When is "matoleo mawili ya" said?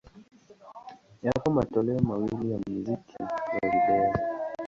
1.51-2.57